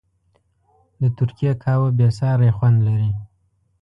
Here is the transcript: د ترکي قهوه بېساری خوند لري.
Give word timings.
د 1.01 1.03
ترکي 1.17 1.51
قهوه 1.61 1.89
بېساری 1.97 2.49
خوند 2.57 2.77
لري. 2.87 3.11